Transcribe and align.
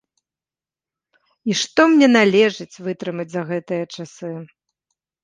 І 1.51 1.57
што 1.61 1.81
мне 1.91 2.07
належыць 2.19 2.81
вытрымаць 2.87 3.27
за 3.35 3.43
гэтыя 3.51 3.83
часы! 3.99 4.33